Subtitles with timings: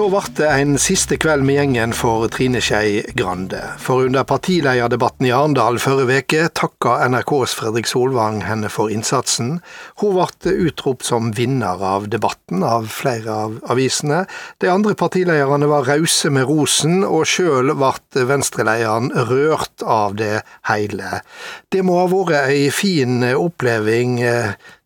[0.00, 3.58] Så ble det en siste kveld med gjengen for Trine Skei Grande.
[3.84, 9.58] For under partilederdebatten i Arendal forrige uke takka NRKs Fredrik Solvang henne for innsatsen.
[10.00, 14.22] Hun ble utropt som vinner av debatten av flere av avisene.
[14.64, 21.20] De andre partilederne var rause med rosen, og sjøl ble venstrelederen rørt av det hele.
[21.68, 24.16] Det må ha vært ei fin oppleving.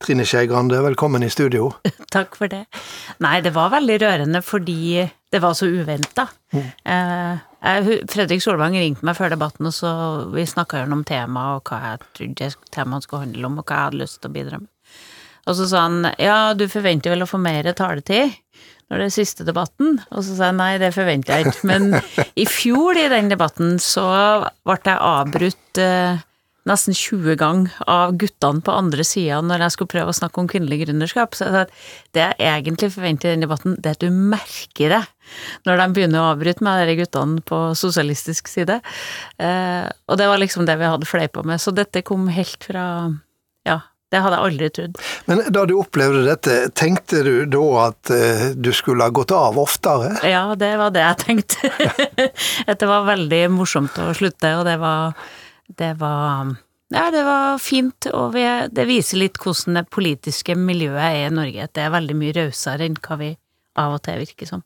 [0.02, 1.70] Trine Skei Grande, velkommen i studio.
[2.18, 2.64] Takk for det.
[3.22, 5.03] Nei, det var veldig rørende fordi
[5.34, 6.28] det var så uventa.
[6.54, 6.66] Mm.
[6.94, 9.90] Eh, Fredrik Solvang ringte meg før debatten, og så
[10.30, 13.88] vi snakka gjennom temaet og hva jeg trodde temaet skulle handle om, og hva jeg
[13.88, 14.70] hadde lyst til å bidra med.
[15.44, 18.38] Og så sa han ja, du forventer vel å få mer taletid
[18.92, 19.98] når det er siste debatten?
[20.12, 21.66] Og så sa jeg nei, det forventer jeg ikke.
[21.72, 21.98] Men
[22.42, 24.06] i fjor i den debatten så
[24.62, 26.22] ble jeg avbrutt eh,
[26.68, 30.48] nesten 20 ganger av guttene på andre sida når jeg skulle prøve å snakke om
[30.50, 31.36] kvinnelig gründerskap.
[31.36, 35.02] Så det jeg egentlig forventer i den debatten, det er at du merker det
[35.68, 38.80] når de begynner å avbryte meg, de guttene på sosialistisk side.
[39.40, 41.60] Eh, og det var liksom det vi hadde fleipa med.
[41.62, 42.86] Så dette kom helt fra
[43.64, 43.78] ja,
[44.12, 44.98] det hadde jeg aldri trodd.
[45.26, 49.58] Men da du opplevde dette, tenkte du da at uh, du skulle ha gått av
[49.58, 50.12] oftere?
[50.28, 51.72] Ja, det var det jeg tenkte.
[52.70, 55.16] at det var veldig morsomt å slutte, og det var
[55.68, 56.54] det var
[56.92, 61.32] ja, det var fint, og vi, det viser litt hvordan det politiske miljøet er i
[61.34, 61.66] Norge.
[61.66, 63.32] At det er veldig mye rausere enn hva vi
[63.80, 64.62] av og til virker som.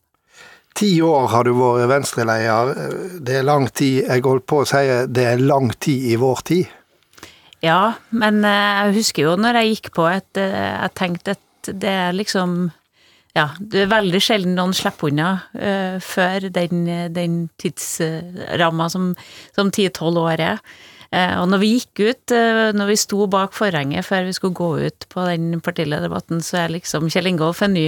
[0.79, 2.75] Ti år har du vært venstreleder.
[3.25, 4.05] Det er lang tid.
[4.05, 6.75] Jeg holdt på å si det er lang tid i vår tid.
[7.65, 11.71] Ja, men eh, jeg husker jo når jeg gikk på at eh, jeg tenkte at
[11.83, 12.69] det er liksom
[13.39, 19.13] ja, det er veldig sjelden noen slipper unna uh, før den, den tidsramma som
[19.75, 20.63] ti-tolv år er.
[21.09, 24.59] Uh, og når vi gikk ut, uh, når vi sto bak forhenget før vi skulle
[24.59, 27.87] gå ut på den partilederdebatten, så er liksom Kjell Ingolf en ny.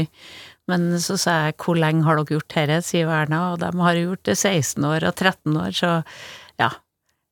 [0.70, 3.98] Men så sa jeg hvor lenge har dere gjort dette, sier Erna, og de har
[3.98, 5.98] gjort det 16 år og 13 år, så
[6.60, 6.70] ja.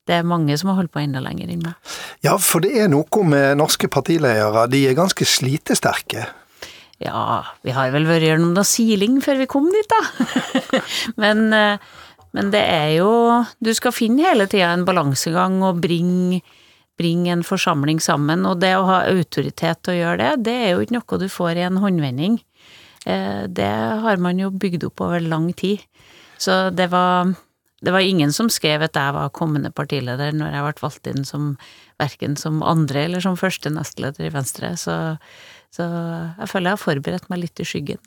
[0.08, 1.96] Det er mange som har holdt på enda lenger enn meg.
[2.24, 6.24] Ja, for det er noe med norske partiledere, de er ganske slitesterke.
[7.02, 10.00] Ja, vi har vel vært gjennom noe siling før vi kom dit, da.
[11.22, 11.90] men, eh,
[12.34, 13.10] men, det er jo
[13.62, 16.42] Du skal finne hele tida en balansegang og bringe
[16.98, 18.42] bring en forsamling sammen.
[18.48, 21.28] Og det å ha autoritet til å gjøre det, det er jo ikke noe du
[21.30, 22.40] får i en håndvending.
[23.06, 25.84] Eh, det har man jo bygd opp over lang tid.
[26.42, 27.30] Så det var
[27.80, 31.26] det var ingen som skrev at jeg var kommende partileder når jeg ble valgt inn
[31.26, 31.52] som
[32.02, 34.96] verken som andre eller som første nestleder i Venstre, så
[35.74, 38.00] så jeg føler jeg har forberedt meg litt i skyggen.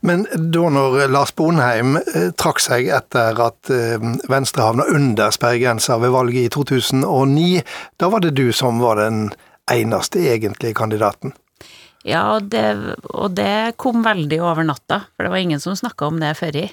[0.00, 3.98] Men da når Lars Bonheim eh, trakk seg etter at eh,
[4.30, 7.60] Venstre havna under sperregrensa ved valget i 2009,
[8.00, 9.28] da var det du som var den
[9.70, 11.34] eneste egentlige kandidaten?
[12.06, 12.64] Ja, og det,
[13.10, 16.56] og det kom veldig over natta, for det var ingen som snakka om det før
[16.62, 16.66] i.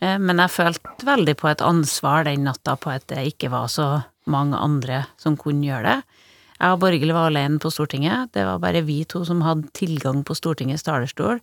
[0.00, 3.68] Eh, men jeg følte veldig på et ansvar den natta på at det ikke var
[3.70, 3.88] så
[4.30, 6.22] mange andre som kunne gjøre det.
[6.64, 8.30] Jeg og Borghild var alene på Stortinget.
[8.32, 11.42] Det var bare vi to som hadde tilgang på Stortingets talerstol.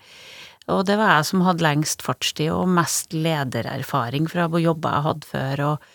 [0.74, 5.30] Og det var jeg som hadde lengst fartstid og mest ledererfaring fra jobber jeg hadde
[5.30, 5.86] før, og,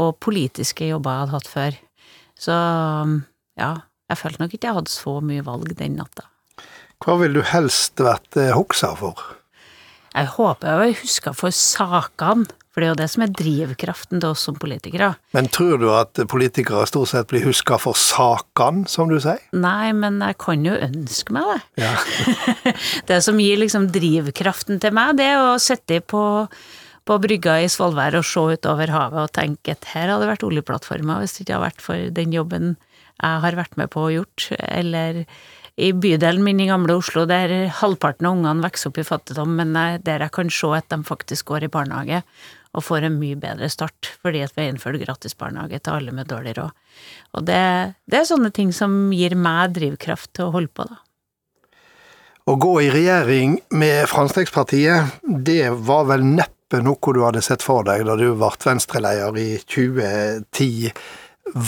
[0.00, 1.76] og, politiske jobber jeg hadde hatt før.
[2.40, 2.56] Så
[3.60, 3.70] ja,
[4.08, 6.24] jeg følte nok ikke jeg hadde så mye valg den natta.
[7.04, 9.20] Hva vil du helst vært eh, hoksa for?
[10.14, 12.48] Jeg håper jeg husker for sakene
[12.80, 15.10] for det er jo det som er drivkraften til oss som politikere.
[15.36, 19.42] Men tror du at politikere stort sett blir huska for sakene, som du sier?
[19.52, 21.84] Nei, men jeg kan jo ønske meg det.
[21.84, 21.92] Ja.
[23.10, 26.24] det som gir liksom drivkraften til meg, det er å sitte på,
[27.04, 30.48] på brygga i Svolvær og se utover havet og tenke at her hadde det vært
[30.48, 32.76] oljeplattformer hvis det ikke hadde vært for den jobben
[33.20, 35.26] jeg har vært med på og gjort, eller
[35.76, 37.52] i bydelen min i gamle Oslo, der
[37.82, 41.52] halvparten av ungene vokser opp i fattigdom, men der jeg kan se at de faktisk
[41.52, 42.22] går i barnehage
[42.76, 46.14] og får en mye bedre start, fordi at vi har innført gratis barnehage til alle
[46.14, 46.74] med dårlig råd.
[47.38, 47.62] Og det,
[48.06, 51.00] det, er sånne ting som gir meg drivkraft til å holde på, da.
[52.50, 57.84] Å gå i regjering med Fremskrittspartiet, det var vel neppe noe du hadde sett for
[57.86, 60.90] deg da du ble venstreleder i 2010.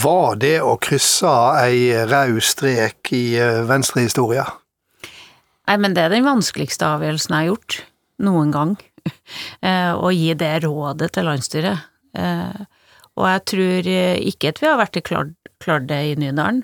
[0.03, 1.31] Var det å krysse
[1.61, 4.45] ei rød strek i eh, venstrehistoria?
[5.67, 7.79] Nei, men det er den vanskeligste avgjørelsen jeg har gjort
[8.23, 8.75] noen gang.
[9.63, 11.85] Eh, å gi det rådet til landsstyret.
[12.19, 12.63] Eh,
[13.15, 15.31] og jeg tror ikke at vi har vært klart,
[15.63, 16.59] klart det i Nydalen.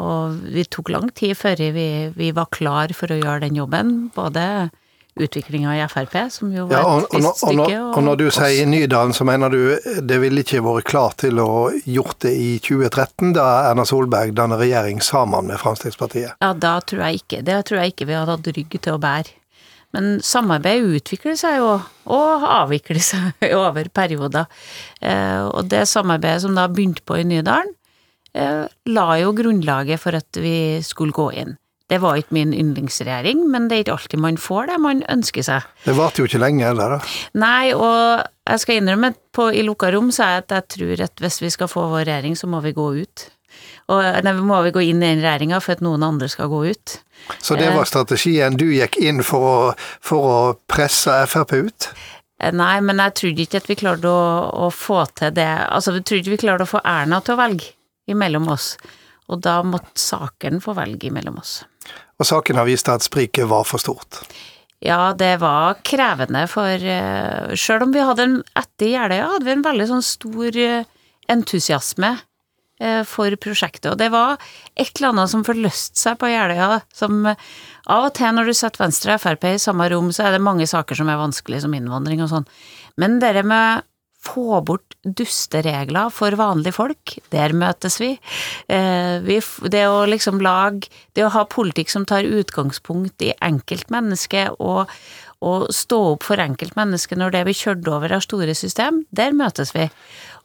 [0.00, 1.86] Og vi tok lang tid før vi,
[2.16, 3.92] vi var klar for å gjøre den jobben.
[4.16, 4.70] Både
[5.14, 7.66] utviklinga i Frp, som jo var ja, og, et visst stykke.
[7.66, 9.60] Og, og, og når du sier Nydalen, så mener du
[10.08, 14.62] det ville ikke vært klart til å gjort det i 2013, da Erna Solberg danner
[14.62, 16.38] regjering sammen med Fremskrittspartiet?
[16.40, 17.42] Ja, da tror jeg ikke.
[17.44, 19.36] Det tror jeg ikke vi hadde hatt rygg til å bære.
[19.92, 21.76] Men samarbeid utvikler seg jo,
[22.12, 24.48] og avvikler seg over perioder.
[25.00, 27.74] Eh, og det samarbeidet som da begynte på i Nydalen,
[28.34, 31.58] eh, la jo grunnlaget for at vi skulle gå inn.
[31.92, 35.44] Det var ikke min yndlingsregjering, men det er ikke alltid man får det man ønsker
[35.44, 35.66] seg.
[35.84, 37.10] Det varte jo ikke lenge heller, da.
[37.36, 40.68] Nei, og jeg skal innrømme at på, i lukka rom så er jeg at jeg
[40.76, 43.26] tror at hvis vi skal få vår regjering, så må vi gå ut.
[43.90, 46.62] Og nei, må vi gå inn i den regjeringa for at noen andre skal gå
[46.70, 46.96] ut.
[47.42, 48.56] Så det var strategien?
[48.58, 49.56] Du gikk inn for å,
[50.02, 50.38] for å
[50.70, 51.88] presse Frp ut?
[52.42, 54.24] Eh, nei, men jeg trodde ikke at vi klarte å,
[54.66, 57.42] å få til det Altså, vi trodde ikke vi klarte å få Erna til å
[57.42, 57.72] velge
[58.10, 58.74] imellom oss.
[59.30, 61.60] Og da måtte saken få velge imellom oss.
[62.18, 64.22] Og saken har vist at spriket var for stort.
[64.82, 69.54] Ja, det var krevende, for uh, sjøl om vi hadde en etter Jeløya, hadde vi
[69.54, 70.58] en veldig sånn stor
[71.30, 72.16] entusiasme
[73.08, 73.90] for prosjektet.
[73.92, 74.40] Og det var
[74.74, 78.84] et eller annet som forløste seg på Jeløya, som av og til når du setter
[78.84, 81.74] Venstre og Frp i samme rom, så er det mange saker som er vanskelig, som
[81.76, 82.46] innvandring og sånn.
[83.00, 83.86] Men det med
[84.22, 88.12] få bort dusteregler for vanlige folk, der møtes vi.
[88.70, 89.40] Eh,
[89.72, 94.88] det å liksom lage Det å ha politikk som tar utgangspunkt i enkeltmennesket og,
[95.42, 99.74] og stå opp for enkeltmennesket når det blir kjørt over av store system, der møtes
[99.76, 99.88] vi.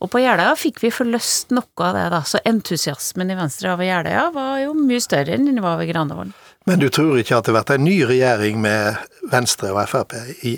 [0.01, 2.21] Og på Jeløya fikk vi forløst noe av det, da.
[2.25, 6.35] Så entusiasmen i Venstre over Jeløya var jo mye større enn den var ved Granavolden.
[6.67, 10.57] Men du tror ikke at det blir en ny regjering med Venstre og Frp i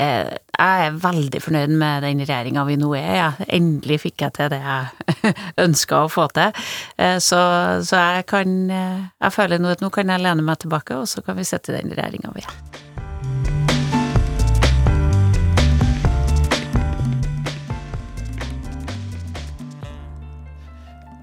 [0.00, 0.28] Eh,
[0.60, 3.10] jeg er veldig fornøyd med den regjeringa vi nå er.
[3.18, 3.28] Ja.
[3.52, 5.34] Endelig fikk jeg til det jeg
[5.66, 6.56] ønska å få til.
[6.96, 7.40] Eh, så,
[7.84, 11.08] så, jeg kan eh, Jeg føler nå at nå kan jeg lene meg tilbake, og
[11.10, 12.69] så kan vi sette den regjeringa vi er.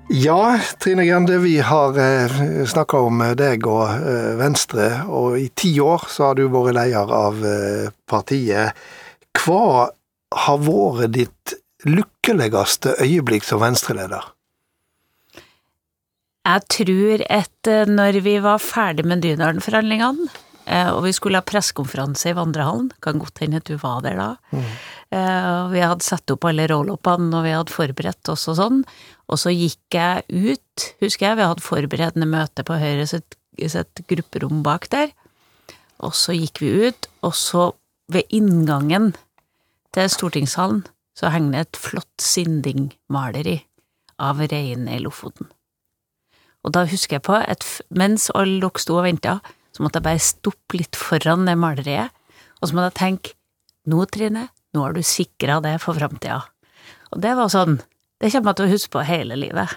[0.10, 5.74] Ja, Trine Grende, vi har eh, snakka om deg og eh, Venstre, og i ti
[5.84, 8.72] år så har du vært leder av eh, partiet.
[9.36, 9.90] Hva
[10.32, 14.32] har vært ditt lykkeligste øyeblikk som Venstre-leder?
[16.48, 21.46] Jeg tror at eh, når vi var ferdig med Dynarden-forhandlingene, eh, og vi skulle ha
[21.48, 24.66] pressekonferanse i vandrehallen, kan godt hende at du var der da, mm.
[25.72, 28.82] vi hadde satt opp alle roll-upene, og vi hadde forberedt oss og sånn,
[29.32, 34.04] og så gikk jeg ut, husker jeg, vi hadde forberedende møte på Høyre sitt, sitt
[34.12, 35.12] grupperom bak der.
[36.04, 37.72] Og så gikk vi ut, og så,
[38.14, 39.14] ved inngangen
[39.96, 40.86] til stortingshallen,
[41.18, 43.58] så henger det et flott Sinding-maleri
[44.22, 45.50] av reinen i Lofoten.
[46.64, 49.40] Og da husker jeg på at mens alle dere sto og venta,
[49.78, 52.14] så måtte jeg bare stoppe litt foran det maleriet,
[52.58, 53.36] og så måtte jeg tenke
[53.88, 56.42] nå, Trine, nå har du sikra det for framtida.
[57.14, 57.78] Og det var sånn
[58.18, 59.74] det kommer jeg til å huske på hele livet.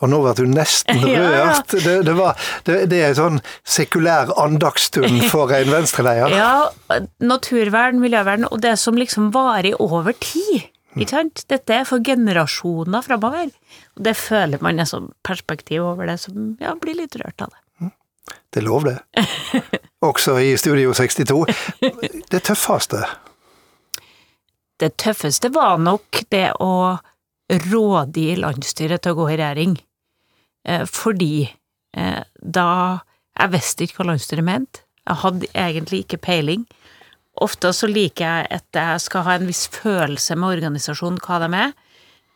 [0.00, 1.74] Og nå ble du nesten rørt.
[1.74, 2.38] Det, det, var,
[2.68, 6.36] det, det er en sånn sekulær andagsstund for en venstreleder.
[6.38, 10.70] Ja, naturvern, miljøvern, og det som liksom varer over tid.
[10.98, 11.44] Ikke sant?
[11.50, 13.50] Dette er for generasjoner framover.
[13.98, 17.52] Og det føler man er som perspektiv over det, som ja, blir litt rørt av
[17.52, 17.60] det.
[18.50, 18.98] Det er lov, det.
[20.10, 21.44] Også i Studio 62.
[22.30, 23.04] Det tøffeste
[24.80, 26.96] det tøffeste var nok det å
[27.66, 29.76] råde i landsstyret til å gå i regjering.
[30.64, 31.48] Eh, fordi
[31.96, 33.00] eh, da
[33.40, 34.82] Jeg visste ikke hva landsstyret mente.
[35.06, 36.64] Jeg hadde egentlig ikke peiling.
[37.40, 41.48] Ofte så liker jeg at jeg skal ha en viss følelse med organisasjonen, hva de
[41.56, 41.72] er.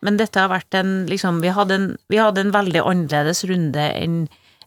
[0.00, 3.84] Men dette har vært en liksom Vi hadde en, vi hadde en veldig annerledes runde
[3.98, 4.16] enn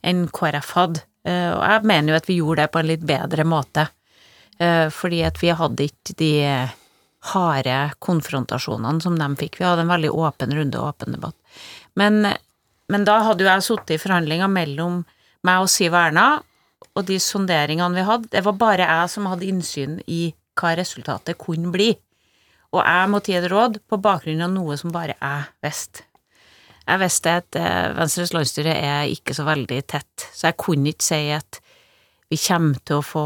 [0.06, 1.02] en KrF hadde.
[1.28, 3.90] Eh, og jeg mener jo at vi gjorde det på en litt bedre måte.
[4.58, 6.30] Fordi at vi hadde ikke de
[7.30, 9.60] harde konfrontasjonene som de fikk.
[9.60, 11.36] Vi hadde en veldig åpen runde og åpen debatt.
[11.94, 12.26] Men,
[12.90, 15.04] men da hadde jo jeg sittet i forhandlinger mellom
[15.46, 16.40] meg og Siv Erna,
[16.98, 21.38] og de sonderingene vi hadde, det var bare jeg som hadde innsyn i hva resultatet
[21.38, 21.92] kunne bli.
[22.74, 26.07] Og jeg måtte gi et råd på bakgrunn av noe som bare jeg visste.
[26.88, 31.08] Jeg visste at eh, Venstres landsstyre er ikke så veldig tett, så jeg kunne ikke
[31.10, 31.60] si at
[32.32, 33.26] vi kommer til å få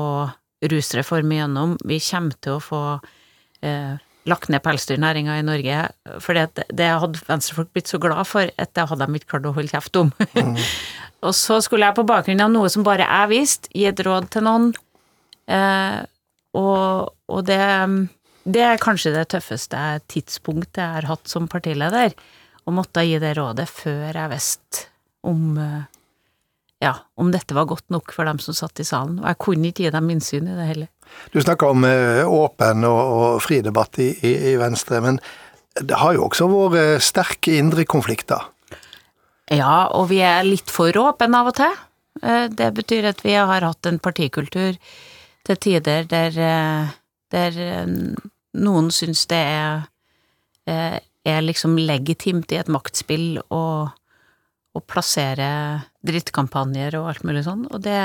[0.72, 2.82] rusreform igjennom, vi kommer til å få
[3.66, 3.98] eh,
[4.30, 5.84] lagt ned pelsdyrnæringa i Norge,
[6.22, 9.50] for det, det hadde venstrefolk blitt så glad for at det hadde de ikke klart
[9.50, 10.12] å holde kjeft om.
[10.38, 10.58] Mm.
[11.28, 14.30] og så skulle jeg på bakgrunn av noe som bare jeg visste, gi et råd
[14.34, 14.70] til noen,
[15.50, 16.02] eh,
[16.58, 17.64] og, og det,
[18.44, 22.14] det er kanskje det tøffeste tidspunktet jeg har hatt som partileder,
[22.66, 24.88] å måtte gi det rådet før jeg visste
[25.28, 25.82] om eh,
[26.82, 29.20] ja, om dette var godt nok for dem som satt i salen.
[29.22, 30.90] Og jeg kunne ikke gi dem innsyn i det heller.
[31.34, 35.20] Du snakker om eh, åpen og, og fri debatt i, i, i, Venstre, men
[35.78, 38.50] det har jo også vært eh, sterke indre konflikter?
[39.52, 41.80] Ja, og vi er litt for åpne av og til.
[42.22, 44.76] Det betyr at vi har hatt en partikultur
[45.48, 46.36] til tider der,
[47.34, 47.58] der
[48.54, 53.64] noen syns det er, er liksom legitimt i et maktspill å,
[54.74, 55.52] å plassere
[56.08, 58.02] drittkampanjer og alt mulig sånn, og det,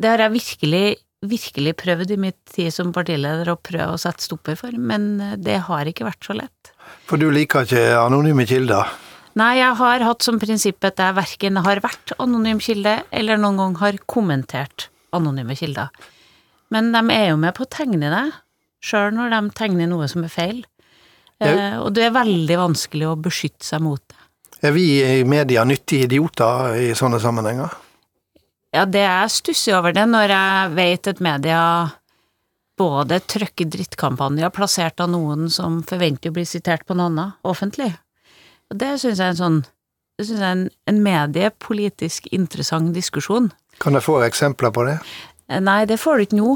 [0.00, 0.86] det har jeg virkelig
[1.24, 5.56] virkelig prøvd i mitt tid som partileder å prøve å sette stopper for, men det
[5.68, 6.72] har ikke vært så lett.
[7.08, 8.92] For du liker ikke anonyme kilder?
[9.38, 13.58] Nei, jeg har hatt som prinsipp at jeg verken har vært anonym kilde, eller noen
[13.58, 15.90] gang har kommentert anonyme kilder.
[16.74, 18.24] Men de er jo med på å tegne det,
[18.84, 20.62] sjøl når de tegner noe som er feil.
[21.44, 21.54] Ja.
[21.54, 24.20] Eh, og det er veldig vanskelig å beskytte seg mot det.
[24.64, 27.74] Er vi i media nyttige idioter i sånne sammenhenger?
[28.74, 31.60] Ja, det jeg stusser over det, når jeg vet at media
[32.80, 37.92] både trykker drittkampanjer plassert av noen som forventer å bli sitert på noe annet offentlig,
[38.72, 39.60] og det syns jeg er en sånn
[40.14, 43.48] det synes jeg er en, en mediepolitisk interessant diskusjon.
[43.82, 45.00] Kan jeg få eksempler på det?
[45.62, 46.52] Nei, det får du ikke nå.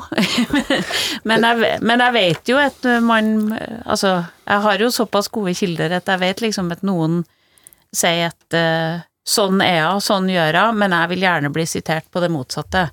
[1.29, 3.53] men, jeg, men, jeg, vet jo at man
[3.85, 7.23] Altså, jeg har jo såpass gode kilder at jeg vet liksom at noen
[7.95, 12.09] sier at uh, sånn er hun, sånn gjør hun, men jeg vil gjerne bli sitert
[12.13, 12.89] på det motsatte.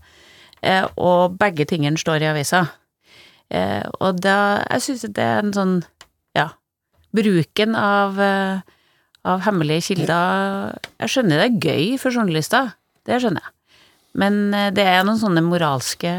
[0.63, 2.63] Uh, og begge tingene står i avisa.
[3.51, 5.75] Uh, og da Jeg syns det er en sånn
[6.33, 6.47] Ja,
[7.13, 8.17] bruken av
[9.25, 12.73] av hemmelige kilder Jeg skjønner det er gøy for journalister,
[13.05, 13.54] det skjønner jeg.
[14.15, 16.13] Men eh, det er noen sånne moralske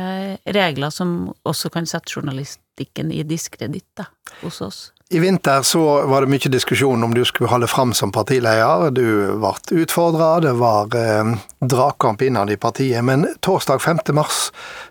[0.57, 4.11] regler som også kan sette journalistikken i diskreditt da,
[4.43, 4.85] hos oss.
[5.15, 8.91] I vinter så var det mye diskusjon om du skulle holde fram som partileder.
[8.91, 13.05] Du ble utfordra, det var eh, dragkamp innad i partiet.
[13.07, 14.03] Men torsdag 5.
[14.19, 14.49] mars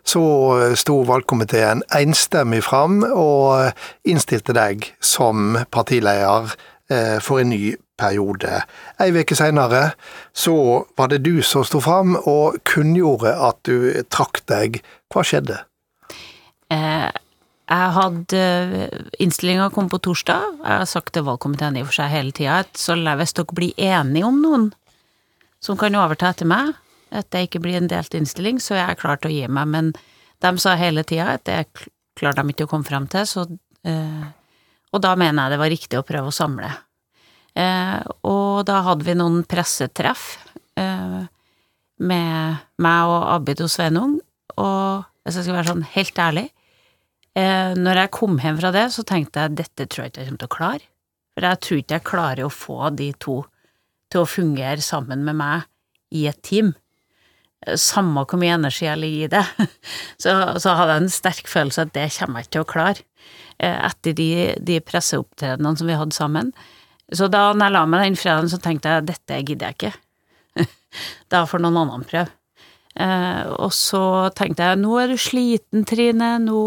[0.07, 0.23] så
[0.79, 3.75] sto valgkomiteen enstemmig fram og
[4.07, 6.55] innstilte deg som partileder
[6.89, 8.61] eh, for en ny periode.
[9.01, 9.93] Ei uke seinere
[10.35, 10.55] så
[10.97, 14.81] var det du som sto fram og kunngjorde at du trakk deg.
[15.13, 15.61] Hva skjedde?
[16.73, 17.09] Eh,
[17.65, 18.41] jeg hadde
[19.21, 20.59] Innstillinga kom på torsdag.
[20.61, 23.57] Jeg har sagt til valgkomiteen i og for seg hele tida at så hvis dere
[23.57, 24.71] blir enige om noen
[25.63, 26.75] som kan overta etter meg,
[27.09, 29.71] at det ikke blir en delt innstilling, så er jeg klar til å gi meg.
[29.71, 29.93] Men
[30.43, 31.63] de sa hele tida at det
[32.19, 33.47] klarte de ikke å komme frem til, så
[33.87, 34.25] eh,
[34.95, 36.69] Og da mener jeg det var riktig å prøve å samle.
[37.55, 40.35] Eh, og da hadde vi noen pressetreff
[40.75, 41.21] eh,
[42.03, 44.17] med meg og Abid og Sveinung,
[44.59, 46.45] og hvis jeg skal være sånn helt ærlig,
[47.39, 50.29] eh, når jeg kom hjem fra det, så tenkte jeg dette tror jeg ikke jeg
[50.29, 50.89] kommer til å klare.
[51.35, 53.37] For jeg tror ikke jeg klarer å få de to
[54.11, 55.65] til å fungere sammen med meg
[56.15, 56.75] i et team.
[57.79, 59.67] Samme hvor mye energi jeg ligger i det,
[60.21, 63.11] så, så hadde jeg en sterk følelse at det kommer jeg ikke til å klare.
[63.55, 64.31] Etter de,
[64.67, 66.51] de presseopptredenene som vi hadde sammen,
[67.13, 70.65] så da når jeg la meg den fredagen, så tenkte jeg dette gidder jeg ikke.
[71.33, 72.31] da får noen annen prøve.
[72.95, 76.63] Eh, og så tenkte jeg nå er du sliten, Trine, nå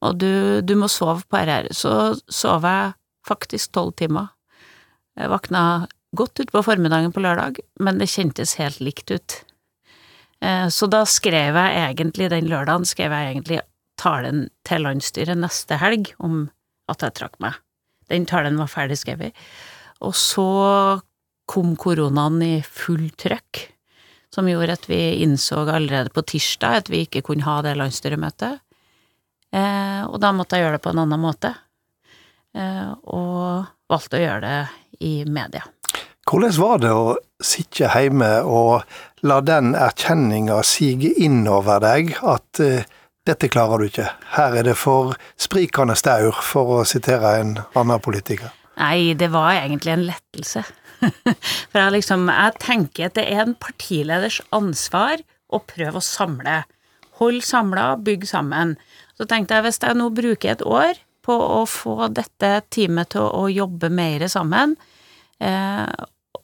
[0.00, 1.68] og du, du må sove på RR.
[1.76, 1.92] Så
[2.32, 2.94] sov jeg
[3.28, 4.30] faktisk tolv timer.
[5.18, 5.62] Jeg våkna
[6.16, 9.40] godt utpå formiddagen på lørdag, men det kjentes helt likt ut.
[10.40, 13.60] Eh, så da skrev jeg egentlig, den lørdagen skrev jeg egentlig
[14.00, 16.46] talen til landsstyret neste helg om
[16.90, 17.60] at jeg trakk meg.
[18.10, 19.36] Den talen var ferdig skrevet.
[20.04, 20.48] Og så
[21.50, 23.64] kom koronaen i full trøkk,
[24.34, 28.60] som gjorde at vi innså allerede på tirsdag at vi ikke kunne ha det landsstyremøtet.
[29.50, 31.50] Eh, og da måtte jeg gjøre det på en annen måte,
[32.54, 35.64] eh, og valgte å gjøre det i media.
[36.30, 37.06] Hvordan var det å
[37.42, 42.86] sitte hjemme og la den erkjenninga sige innover deg at eh,
[43.28, 44.08] dette klarer du ikke.
[44.36, 48.52] Her er det for sprikende staur, for å sitere en annen politiker.
[48.80, 50.64] Nei, det var egentlig en lettelse.
[51.70, 56.62] For jeg liksom Jeg tenker at det er en partileders ansvar å prøve å samle.
[57.20, 58.74] Hold samla, bygg sammen.
[59.16, 63.26] Så tenkte jeg hvis jeg nå bruker et år på å få dette teamet til
[63.28, 64.76] å jobbe mer sammen,
[65.40, 65.88] eh,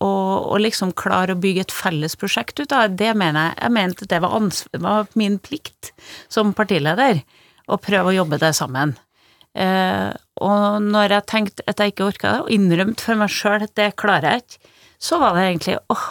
[0.01, 3.75] og, og, liksom klare å bygge et felles prosjekt ut av det, mener jeg Jeg
[3.77, 4.37] mente at det var,
[4.85, 5.93] var, min plikt
[6.29, 7.23] som partileder,
[7.67, 8.95] å prøve å jobbe det sammen.
[9.57, 10.13] Eh,
[10.45, 13.75] og når jeg tenkte at jeg ikke orka det, og innrømte for meg sjøl at
[13.79, 14.75] det klarer jeg ikke,
[15.07, 16.07] så var det egentlig åh,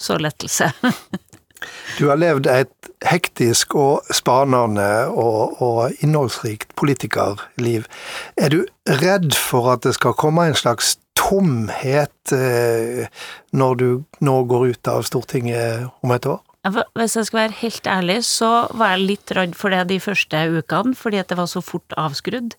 [0.00, 0.70] så lettelse.
[1.98, 7.88] du har levd et hektisk og spanende og, og innholdsrikt politikerliv.
[8.36, 8.62] Er du
[9.00, 10.98] redd for at det skal komme en slags
[11.30, 13.06] tomhet eh,
[13.54, 13.88] når du
[14.26, 16.40] nå går ut av Stortinget om et år?
[16.98, 20.42] Hvis jeg skal være helt ærlig, så var jeg litt redd for det de første
[20.58, 22.58] ukene, fordi at det var så fort avskrudd.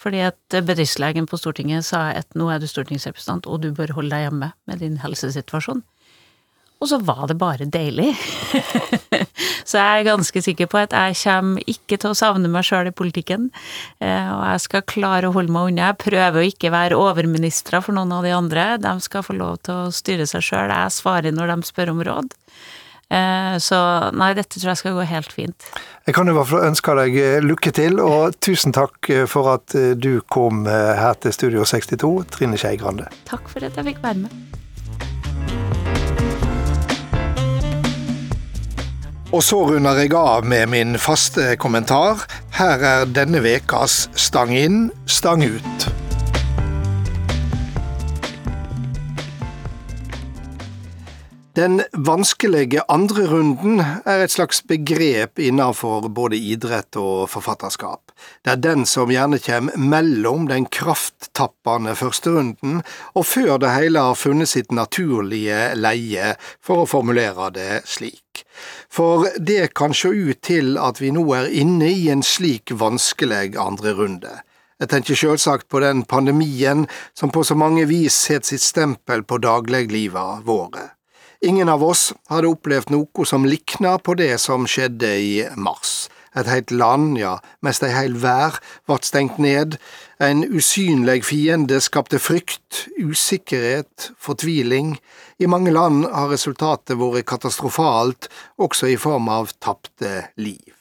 [0.00, 4.12] Fordi at bedriftslegen på Stortinget sa at nå er du stortingsrepresentant, og du bør holde
[4.14, 5.82] deg hjemme med din helsesituasjon.
[6.80, 8.12] Og så var det bare deilig.
[9.66, 12.90] så jeg er ganske sikker på at jeg kommer ikke til å savne meg sjøl
[12.90, 13.48] i politikken.
[13.98, 15.90] Eh, og jeg skal klare å holde meg unna.
[15.90, 18.68] Jeg prøver å ikke være overministre for noen av de andre.
[18.82, 20.70] De skal få lov til å styre seg sjøl.
[20.70, 22.36] Jeg svarer når de spør om råd.
[23.06, 23.80] Eh, så
[24.14, 25.70] nei, dette tror jeg skal gå helt fint.
[26.06, 29.74] Jeg kan i hvert fall ønske deg eh, lykke til, og tusen takk for at
[29.98, 33.10] du kom her til Studio 62, Trine Skei Grande.
[33.26, 34.55] Takk for at jeg fikk være med.
[39.34, 42.22] Og så runder jeg av med min faste kommentar.
[42.54, 46.05] Her er denne vekas Stang inn, stang ut.
[51.56, 58.12] Den vanskelige andre runden er et slags begrep innenfor både idrett og forfatterskap.
[58.44, 62.82] Det er den som gjerne kommer mellom den krafttappende første runden
[63.14, 68.44] og før det hele har funnet sitt naturlige leie, for å formulere det slik.
[68.92, 73.56] For det kan se ut til at vi nå er inne i en slik vanskelig
[73.56, 74.34] andre runde.
[74.76, 76.84] Jeg tenker selvsagt på den pandemien
[77.16, 80.90] som på så mange vis setter sitt stempel på dagliglivet våre.
[81.40, 86.06] Ingen av oss hadde opplevd noe som likna på det som skjedde i mars.
[86.36, 89.78] Et helt land, ja, mest ei heil vær, vart stengt ned.
[90.20, 94.98] En usynlig fiende skapte frykt, usikkerhet, fortviling.
[95.40, 98.28] I mange land har resultatet vært katastrofalt,
[98.60, 100.72] også i form av tapte liv.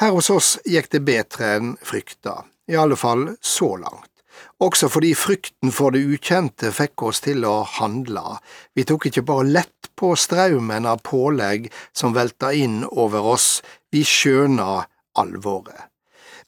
[0.00, 4.11] Her hos oss gikk det bedre enn frykta, i alle fall så langt
[4.62, 8.38] også fordi frykten for det ukjente fikk oss til å handle.
[8.74, 13.62] Vi tok ikke bare lett på straumen av pålegg som velta inn over oss,
[13.92, 14.84] vi skjøna
[15.18, 15.88] alvoret.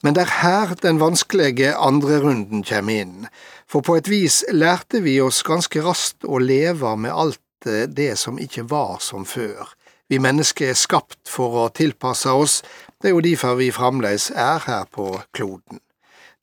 [0.03, 3.29] Men det er her den vanskelige andre runden kommer inn,
[3.65, 8.37] for på et vis lærte vi oss ganske raskt å leve med alt det som
[8.37, 9.71] ikke var som før.
[10.09, 12.59] Vi mennesker er skapt for å tilpasse oss,
[13.01, 15.81] det er jo derfor vi fremdeles er her på kloden.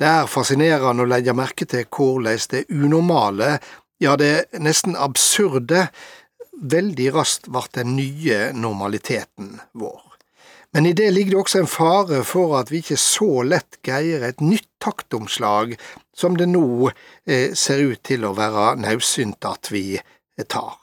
[0.03, 3.53] Det er fascinerende å legge merke til hvordan det unormale,
[4.03, 5.85] ja det nesten absurde,
[6.59, 10.01] veldig raskt ble den nye normaliteten vår.
[10.75, 14.25] Men i det ligger det også en fare for at vi ikke så lett greier
[14.27, 15.77] et nytt taktomslag
[16.17, 20.81] som det nå eh, ser ut til å være naudsynt at vi eh, tar.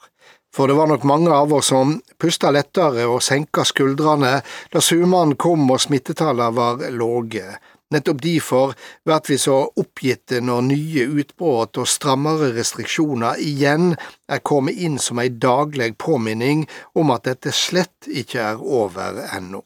[0.48, 4.32] For det var nok mange av oss som pusta lettere og senka skuldrene
[4.72, 7.50] da sumene kom og smittetallene var låge.
[7.90, 8.74] Nettopp derfor
[9.04, 13.96] blir vi så oppgitte når nye utbrudd og strammere restriksjoner igjen
[14.30, 19.64] er kommet inn som ei daglig påminning om at dette slett ikke er over ennå.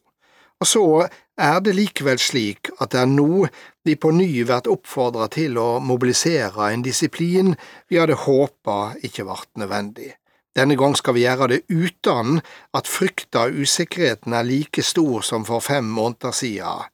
[0.61, 0.87] Og så
[1.37, 3.45] er det likevel slik at det er nå
[3.85, 7.53] vi på ny blir oppfordra til å mobilisere en disiplin
[7.91, 10.15] vi hadde håpa ikke ble nødvendig.
[10.57, 12.39] Denne gang skal vi gjøre det uten
[12.73, 16.94] at frykta og usikkerheten er like stor som for fem måneder siden.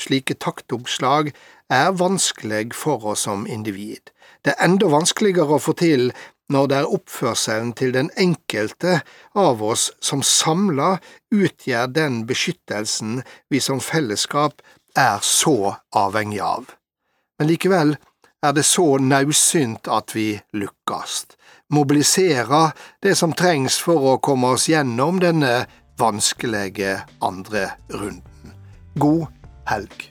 [0.00, 1.32] Slike taktoppslag
[1.72, 4.12] er vanskelig for oss som individ.
[4.44, 6.10] Det er enda vanskeligere å få til
[6.52, 9.00] når det er oppførselen til den enkelte
[9.34, 10.96] av oss som samla
[11.34, 14.62] utgjør den beskyttelsen vi som fellesskap
[14.96, 16.70] er så avhengig av.
[17.38, 17.96] Men likevel
[18.46, 21.24] er det så naudsynt at vi lykkes,
[21.74, 22.70] mobilisere
[23.02, 25.64] det som trengs for å komme oss gjennom denne
[25.98, 28.54] vanskelige andre runden.
[28.96, 29.26] God
[29.66, 30.10] helg.